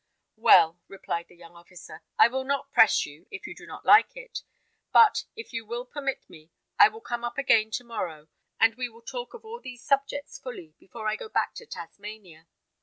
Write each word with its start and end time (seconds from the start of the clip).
"Well," 0.37 0.79
replied 0.87 1.27
the 1.27 1.35
young 1.35 1.55
officer, 1.55 2.01
"I 2.17 2.27
will 2.27 2.43
not 2.43 2.71
press 2.71 3.05
you, 3.05 3.27
if 3.29 3.45
you 3.45 3.53
do 3.53 3.67
not 3.67 3.85
like 3.85 4.17
it; 4.17 4.41
but 4.91 5.25
if 5.35 5.53
you 5.53 5.63
will 5.63 5.85
permit 5.85 6.27
me, 6.27 6.49
I 6.79 6.87
will 6.87 7.01
come 7.01 7.23
up 7.23 7.37
again 7.37 7.69
to 7.69 7.83
morrow, 7.83 8.27
and 8.59 8.73
we 8.73 8.89
will 8.89 9.03
talk 9.03 9.35
of 9.35 9.45
all 9.45 9.59
these 9.61 9.83
subjects 9.83 10.39
fully, 10.39 10.73
before 10.79 11.07
I 11.07 11.15
go 11.17 11.29
back 11.29 11.53
to 11.57 11.67
Tasmania. 11.67 12.47